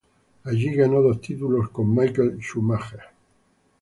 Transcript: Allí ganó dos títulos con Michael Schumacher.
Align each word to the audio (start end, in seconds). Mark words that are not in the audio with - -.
Allí 0.45 0.73
ganó 0.73 0.99
dos 1.03 1.21
títulos 1.21 1.69
con 1.69 1.93
Michael 1.93 2.39
Schumacher. 2.41 3.01